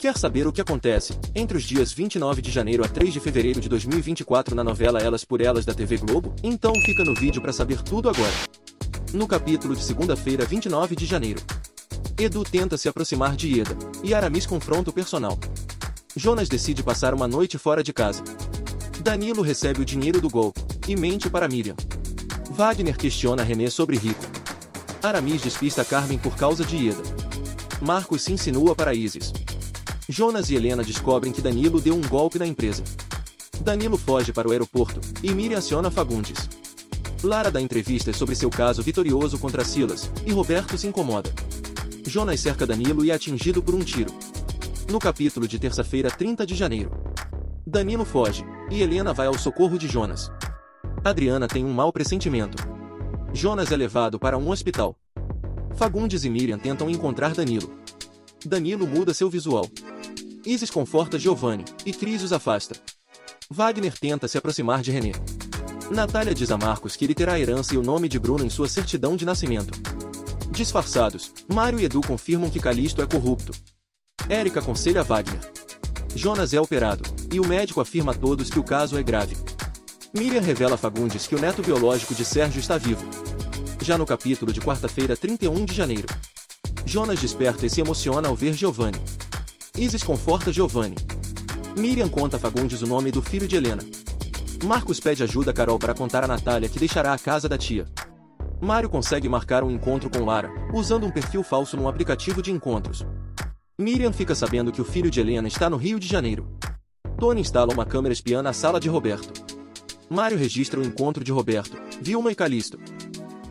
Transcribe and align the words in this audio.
Quer 0.00 0.16
saber 0.16 0.46
o 0.46 0.52
que 0.52 0.62
acontece 0.62 1.12
entre 1.34 1.58
os 1.58 1.62
dias 1.62 1.92
29 1.92 2.40
de 2.40 2.50
janeiro 2.50 2.82
a 2.82 2.88
3 2.88 3.12
de 3.12 3.20
fevereiro 3.20 3.60
de 3.60 3.68
2024 3.68 4.54
na 4.54 4.64
novela 4.64 4.98
Elas 4.98 5.26
por 5.26 5.42
Elas 5.42 5.66
da 5.66 5.74
TV 5.74 5.98
Globo? 5.98 6.34
Então 6.42 6.72
fica 6.86 7.04
no 7.04 7.14
vídeo 7.14 7.42
para 7.42 7.52
saber 7.52 7.82
tudo 7.82 8.08
agora. 8.08 8.32
No 9.12 9.28
capítulo 9.28 9.76
de 9.76 9.84
segunda-feira 9.84 10.46
29 10.46 10.96
de 10.96 11.04
janeiro. 11.04 11.42
Edu 12.18 12.44
tenta 12.44 12.78
se 12.78 12.88
aproximar 12.88 13.36
de 13.36 13.48
Ieda, 13.48 13.76
e 14.02 14.14
Aramis 14.14 14.46
confronta 14.46 14.88
o 14.88 14.92
personal. 14.92 15.38
Jonas 16.16 16.48
decide 16.48 16.82
passar 16.82 17.12
uma 17.12 17.28
noite 17.28 17.58
fora 17.58 17.82
de 17.82 17.92
casa. 17.92 18.24
Danilo 19.02 19.42
recebe 19.42 19.82
o 19.82 19.84
dinheiro 19.84 20.18
do 20.18 20.30
golpe, 20.30 20.62
e 20.88 20.96
mente 20.96 21.28
para 21.28 21.46
Miriam. 21.46 21.76
Wagner 22.52 22.96
questiona 22.96 23.42
René 23.42 23.68
sobre 23.68 23.98
Rico. 23.98 24.24
Aramis 25.02 25.42
despista 25.42 25.84
Carmen 25.84 26.16
por 26.16 26.36
causa 26.36 26.64
de 26.64 26.86
Ieda. 26.86 27.02
Marcos 27.82 28.22
se 28.22 28.32
insinua 28.32 28.74
para 28.74 28.94
Isis. 28.94 29.30
Jonas 30.10 30.50
e 30.50 30.56
Helena 30.56 30.82
descobrem 30.82 31.32
que 31.32 31.40
Danilo 31.40 31.80
deu 31.80 31.94
um 31.94 32.00
golpe 32.00 32.36
na 32.36 32.44
empresa. 32.44 32.82
Danilo 33.60 33.96
foge 33.96 34.32
para 34.32 34.48
o 34.48 34.50
aeroporto, 34.50 35.00
e 35.22 35.32
Miriam 35.32 35.58
aciona 35.58 35.88
Fagundes. 35.88 36.48
Lara 37.22 37.48
dá 37.48 37.60
entrevistas 37.60 38.16
sobre 38.16 38.34
seu 38.34 38.50
caso 38.50 38.82
vitorioso 38.82 39.38
contra 39.38 39.64
Silas, 39.64 40.10
e 40.26 40.32
Roberto 40.32 40.76
se 40.76 40.88
incomoda. 40.88 41.30
Jonas 42.04 42.40
cerca 42.40 42.66
Danilo 42.66 43.04
e 43.04 43.12
é 43.12 43.14
atingido 43.14 43.62
por 43.62 43.72
um 43.72 43.84
tiro. 43.84 44.12
No 44.90 44.98
capítulo 44.98 45.46
de 45.46 45.60
terça-feira 45.60 46.10
30 46.10 46.44
de 46.44 46.56
janeiro. 46.56 46.90
Danilo 47.64 48.04
foge, 48.04 48.44
e 48.68 48.82
Helena 48.82 49.12
vai 49.12 49.28
ao 49.28 49.38
socorro 49.38 49.78
de 49.78 49.86
Jonas. 49.86 50.28
Adriana 51.04 51.46
tem 51.46 51.64
um 51.64 51.72
mau 51.72 51.92
pressentimento. 51.92 52.56
Jonas 53.32 53.70
é 53.70 53.76
levado 53.76 54.18
para 54.18 54.36
um 54.36 54.50
hospital. 54.50 54.98
Fagundes 55.76 56.24
e 56.24 56.30
Miriam 56.30 56.58
tentam 56.58 56.90
encontrar 56.90 57.32
Danilo. 57.32 57.79
Danilo 58.44 58.86
muda 58.86 59.12
seu 59.12 59.28
visual. 59.28 59.68
Isis 60.44 60.70
conforta 60.70 61.18
Giovanni, 61.18 61.64
e 61.84 61.92
Cris 61.92 62.22
os 62.22 62.32
afasta. 62.32 62.74
Wagner 63.50 63.98
tenta 63.98 64.26
se 64.26 64.38
aproximar 64.38 64.80
de 64.80 64.90
René. 64.90 65.12
Natália 65.90 66.34
diz 66.34 66.50
a 66.50 66.56
Marcos 66.56 66.96
que 66.96 67.04
ele 67.04 67.14
terá 67.14 67.34
a 67.34 67.40
herança 67.40 67.74
e 67.74 67.78
o 67.78 67.82
nome 67.82 68.08
de 68.08 68.18
Bruno 68.18 68.44
em 68.44 68.50
sua 68.50 68.68
certidão 68.68 69.16
de 69.16 69.26
nascimento. 69.26 69.78
Disfarçados, 70.50 71.32
Mário 71.52 71.80
e 71.80 71.84
Edu 71.84 72.00
confirmam 72.00 72.48
que 72.48 72.60
Calisto 72.60 73.02
é 73.02 73.06
corrupto. 73.06 73.52
Érica 74.28 74.60
aconselha 74.60 75.02
Wagner. 75.02 75.40
Jonas 76.14 76.54
é 76.54 76.60
operado, 76.60 77.02
e 77.32 77.38
o 77.38 77.46
médico 77.46 77.80
afirma 77.80 78.12
a 78.12 78.14
todos 78.14 78.50
que 78.50 78.58
o 78.58 78.64
caso 78.64 78.96
é 78.98 79.02
grave. 79.02 79.36
Miriam 80.14 80.40
revela 80.40 80.74
a 80.74 80.78
Fagundes 80.78 81.26
que 81.26 81.34
o 81.34 81.40
neto 81.40 81.62
biológico 81.62 82.14
de 82.14 82.24
Sérgio 82.24 82.58
está 82.58 82.78
vivo. 82.78 83.04
Já 83.82 83.96
no 83.96 84.06
capítulo 84.06 84.52
de 84.52 84.60
quarta-feira 84.60 85.16
31 85.16 85.64
de 85.64 85.74
janeiro. 85.74 86.08
Jonas 86.84 87.20
desperta 87.20 87.66
e 87.66 87.70
se 87.70 87.80
emociona 87.80 88.28
ao 88.28 88.34
ver 88.34 88.54
Giovanni. 88.54 89.00
Isis 89.76 90.02
conforta 90.02 90.52
Giovanni. 90.52 90.96
Miriam 91.76 92.08
conta 92.08 92.36
a 92.36 92.40
Fagundes 92.40 92.82
o 92.82 92.86
nome 92.86 93.10
do 93.10 93.22
filho 93.22 93.46
de 93.46 93.56
Helena. 93.56 93.82
Marcos 94.64 95.00
pede 95.00 95.22
ajuda 95.22 95.50
a 95.50 95.54
Carol 95.54 95.78
para 95.78 95.94
contar 95.94 96.24
a 96.24 96.28
Natália 96.28 96.68
que 96.68 96.78
deixará 96.78 97.12
a 97.12 97.18
casa 97.18 97.48
da 97.48 97.56
tia. 97.56 97.86
Mário 98.60 98.90
consegue 98.90 99.28
marcar 99.28 99.64
um 99.64 99.70
encontro 99.70 100.10
com 100.10 100.24
Lara, 100.24 100.50
usando 100.74 101.06
um 101.06 101.10
perfil 101.10 101.42
falso 101.42 101.76
num 101.76 101.88
aplicativo 101.88 102.42
de 102.42 102.50
encontros. 102.50 103.06
Miriam 103.78 104.12
fica 104.12 104.34
sabendo 104.34 104.70
que 104.70 104.82
o 104.82 104.84
filho 104.84 105.10
de 105.10 105.20
Helena 105.20 105.48
está 105.48 105.70
no 105.70 105.78
Rio 105.78 105.98
de 105.98 106.06
Janeiro. 106.06 106.46
Tony 107.18 107.40
instala 107.40 107.72
uma 107.72 107.86
câmera 107.86 108.12
espiã 108.12 108.42
na 108.42 108.52
sala 108.52 108.78
de 108.78 108.88
Roberto. 108.88 109.32
Mário 110.10 110.36
registra 110.36 110.78
o 110.78 110.84
encontro 110.84 111.24
de 111.24 111.32
Roberto, 111.32 111.80
Vilma 112.02 112.30
e 112.32 112.34
Calisto. 112.34 112.78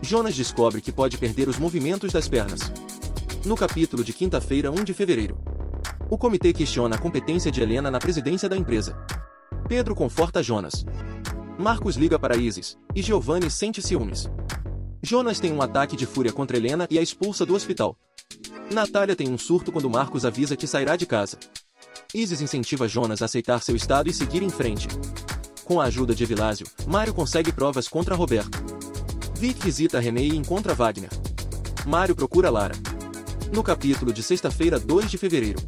Jonas 0.01 0.35
descobre 0.35 0.81
que 0.81 0.91
pode 0.91 1.17
perder 1.17 1.49
os 1.49 1.57
movimentos 1.57 2.11
das 2.11 2.27
pernas. 2.27 2.71
No 3.45 3.55
capítulo 3.55 4.03
de 4.03 4.11
quinta-feira 4.11 4.69
1 4.69 4.83
de 4.83 4.93
fevereiro. 4.93 5.37
O 6.09 6.17
comitê 6.17 6.51
questiona 6.51 6.97
a 6.97 6.99
competência 6.99 7.49
de 7.49 7.61
Helena 7.61 7.89
na 7.89 7.97
presidência 7.97 8.49
da 8.49 8.57
empresa. 8.57 8.97
Pedro 9.65 9.95
conforta 9.95 10.43
Jonas. 10.43 10.85
Marcos 11.57 11.95
liga 11.95 12.19
para 12.19 12.35
Isis, 12.35 12.77
e 12.93 13.01
Giovanni 13.01 13.49
sente 13.49 13.81
ciúmes. 13.81 14.29
Jonas 15.01 15.39
tem 15.39 15.53
um 15.53 15.61
ataque 15.61 15.95
de 15.95 16.05
fúria 16.05 16.33
contra 16.33 16.57
Helena 16.57 16.85
e 16.89 16.99
a 16.99 17.01
expulsa 17.01 17.45
do 17.45 17.55
hospital. 17.55 17.97
Natália 18.73 19.15
tem 19.15 19.29
um 19.29 19.37
surto 19.37 19.71
quando 19.71 19.89
Marcos 19.89 20.25
avisa 20.25 20.57
que 20.57 20.67
sairá 20.67 20.97
de 20.97 21.05
casa. 21.05 21.37
Isis 22.13 22.41
incentiva 22.41 22.89
Jonas 22.89 23.21
a 23.21 23.25
aceitar 23.25 23.61
seu 23.61 23.75
estado 23.75 24.09
e 24.09 24.13
seguir 24.13 24.43
em 24.43 24.49
frente. 24.49 24.89
Com 25.63 25.79
a 25.79 25.85
ajuda 25.85 26.13
de 26.13 26.23
Evilásio, 26.23 26.67
Mário 26.85 27.13
consegue 27.13 27.53
provas 27.53 27.87
contra 27.87 28.15
Roberto. 28.15 28.57
Vic 29.35 29.63
visita 29.63 29.97
René 29.97 30.23
e 30.23 30.35
encontra 30.35 30.73
Wagner. 30.73 31.09
Mário 31.85 32.13
procura 32.13 32.49
Lara. 32.49 32.75
No 33.51 33.63
capítulo 33.63 34.13
de 34.13 34.21
sexta-feira 34.21 34.79
2 34.79 35.09
de 35.09 35.17
fevereiro. 35.17 35.59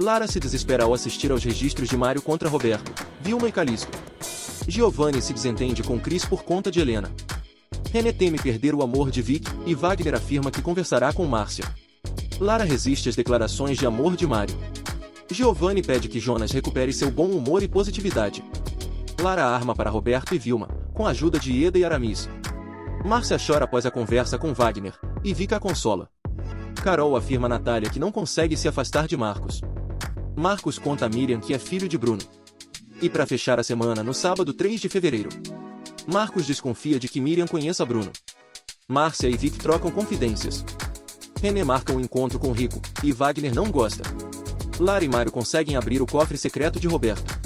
Lara 0.00 0.26
se 0.26 0.40
desespera 0.40 0.84
ao 0.84 0.94
assistir 0.94 1.30
aos 1.30 1.44
registros 1.44 1.88
de 1.88 1.96
Mário 1.96 2.22
contra 2.22 2.48
Roberto, 2.48 2.90
Vilma 3.20 3.46
e 3.46 3.52
Calisto. 3.52 3.90
Giovanni 4.66 5.20
se 5.20 5.34
desentende 5.34 5.82
com 5.82 6.00
Cris 6.00 6.24
por 6.24 6.42
conta 6.42 6.70
de 6.70 6.80
Helena. 6.80 7.12
René 7.92 8.12
teme 8.12 8.38
perder 8.38 8.74
o 8.74 8.82
amor 8.82 9.10
de 9.10 9.20
Vic, 9.20 9.46
e 9.66 9.74
Wagner 9.74 10.14
afirma 10.14 10.50
que 10.50 10.62
conversará 10.62 11.12
com 11.12 11.26
Márcia. 11.26 11.66
Lara 12.40 12.64
resiste 12.64 13.10
às 13.10 13.14
declarações 13.14 13.76
de 13.76 13.86
amor 13.86 14.16
de 14.16 14.26
Mário. 14.26 14.56
Giovanni 15.30 15.82
pede 15.82 16.08
que 16.08 16.18
Jonas 16.18 16.50
recupere 16.50 16.94
seu 16.94 17.10
bom 17.10 17.26
humor 17.26 17.62
e 17.62 17.68
positividade. 17.68 18.42
Lara 19.20 19.44
arma 19.44 19.74
para 19.74 19.90
Roberto 19.90 20.34
e 20.34 20.38
Vilma, 20.38 20.68
com 20.94 21.06
a 21.06 21.10
ajuda 21.10 21.38
de 21.38 21.52
Ieda 21.52 21.78
e 21.78 21.84
Aramis. 21.84 22.28
Márcia 23.04 23.36
chora 23.38 23.66
após 23.66 23.84
a 23.84 23.90
conversa 23.90 24.38
com 24.38 24.54
Wagner, 24.54 24.94
e 25.22 25.34
Vic 25.34 25.52
a 25.54 25.60
consola. 25.60 26.08
Carol 26.82 27.14
afirma 27.14 27.46
a 27.46 27.48
Natália 27.48 27.88
que 27.88 28.00
não 28.00 28.10
consegue 28.10 28.56
se 28.56 28.66
afastar 28.66 29.06
de 29.06 29.16
Marcos. 29.16 29.60
Marcos 30.36 30.80
conta 30.80 31.06
a 31.06 31.08
Miriam 31.08 31.38
que 31.38 31.54
é 31.54 31.58
filho 31.58 31.88
de 31.88 31.96
Bruno. 31.96 32.22
E 33.00 33.08
para 33.08 33.24
fechar 33.24 33.60
a 33.60 33.62
semana, 33.62 34.02
no 34.02 34.12
sábado 34.12 34.52
3 34.52 34.80
de 34.80 34.88
fevereiro, 34.88 35.28
Marcos 36.12 36.44
desconfia 36.44 36.98
de 36.98 37.08
que 37.08 37.20
Miriam 37.20 37.46
conheça 37.46 37.86
Bruno. 37.86 38.10
Márcia 38.88 39.28
e 39.28 39.36
Vic 39.36 39.60
trocam 39.60 39.92
confidências. 39.92 40.64
René 41.40 41.62
marca 41.62 41.92
um 41.92 42.00
encontro 42.00 42.40
com 42.40 42.50
Rico, 42.50 42.82
e 43.04 43.12
Wagner 43.12 43.54
não 43.54 43.70
gosta. 43.70 44.02
Lara 44.80 45.04
e 45.04 45.08
Mário 45.08 45.30
conseguem 45.30 45.76
abrir 45.76 46.02
o 46.02 46.06
cofre 46.06 46.36
secreto 46.36 46.80
de 46.80 46.88
Roberto. 46.88 47.40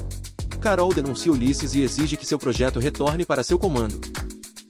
Carol 0.61 0.95
denuncia 0.95 1.31
Ulisses 1.31 1.75
e 1.75 1.83
exige 1.83 2.17
que 2.17 2.27
seu 2.27 2.39
projeto 2.39 2.81
retorne 2.81 3.27
para 3.27 3.43
seu 3.43 3.59
comando. 3.59 4.01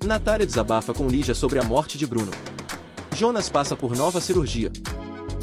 Natália 0.05 0.45
desabafa 0.45 0.93
com 0.93 1.07
Lígia 1.07 1.37
sobre 1.37 1.61
a 1.61 1.63
morte 1.63 1.97
de 1.97 2.05
Bruno. 2.05 2.33
Jonas 3.17 3.49
passa 3.49 3.75
por 3.75 3.97
nova 3.97 4.21
cirurgia. 4.21 4.71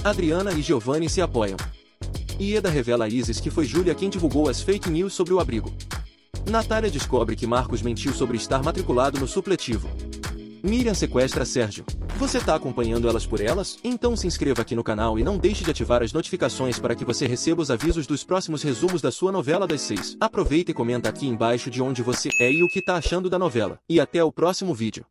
Adriana 0.03 0.53
e 0.53 0.61
Giovanni 0.61 1.09
se 1.09 1.21
apoiam. 1.21 1.57
Ieda 2.39 2.69
revela 2.69 3.05
a 3.05 3.07
Isis 3.07 3.39
que 3.39 3.49
foi 3.49 3.65
Júlia 3.65 3.95
quem 3.95 4.11
divulgou 4.11 4.47
as 4.47 4.61
fake 4.61 4.91
news 4.91 5.11
sobre 5.13 5.33
o 5.33 5.39
abrigo. 5.39 5.73
Natália 6.47 6.91
descobre 6.91 7.35
que 7.35 7.47
Marcos 7.47 7.81
mentiu 7.81 8.13
sobre 8.13 8.37
estar 8.37 8.61
matriculado 8.61 9.19
no 9.19 9.27
supletivo. 9.27 9.89
Miriam 10.61 10.93
sequestra 10.93 11.45
Sérgio. 11.45 11.83
Você 12.17 12.39
tá 12.39 12.53
acompanhando 12.53 13.09
elas 13.09 13.25
por 13.25 13.41
elas? 13.41 13.79
Então 13.83 14.15
se 14.15 14.27
inscreva 14.27 14.61
aqui 14.61 14.75
no 14.75 14.83
canal 14.83 15.17
e 15.17 15.23
não 15.23 15.39
deixe 15.39 15.63
de 15.63 15.71
ativar 15.71 16.03
as 16.03 16.13
notificações 16.13 16.77
para 16.77 16.93
que 16.93 17.03
você 17.03 17.25
receba 17.25 17.63
os 17.63 17.71
avisos 17.71 18.05
dos 18.05 18.23
próximos 18.23 18.61
resumos 18.61 19.01
da 19.01 19.11
sua 19.11 19.31
novela 19.31 19.65
das 19.65 19.81
seis. 19.81 20.15
Aproveita 20.19 20.69
e 20.69 20.75
comenta 20.75 21.09
aqui 21.09 21.25
embaixo 21.27 21.71
de 21.71 21.81
onde 21.81 22.03
você 22.03 22.29
é 22.39 22.51
e 22.51 22.61
o 22.61 22.67
que 22.67 22.83
tá 22.83 22.97
achando 22.97 23.31
da 23.31 23.39
novela. 23.39 23.79
E 23.89 23.99
até 23.99 24.23
o 24.23 24.31
próximo 24.31 24.75
vídeo. 24.75 25.03